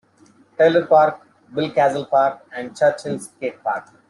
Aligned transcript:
Taylor 0.57 0.87
Park, 0.87 1.27
Bill 1.53 1.69
Castle 1.75 2.05
Park, 2.05 2.47
and 2.55 2.75
Church 2.75 3.03
Hill 3.03 3.19
Skate 3.19 3.63
Park. 3.63 3.87